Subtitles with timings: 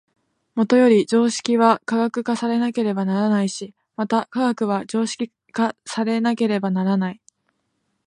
[0.55, 7.21] もとより常識は科学化されねばならないし、また科学は常識化されねばならない。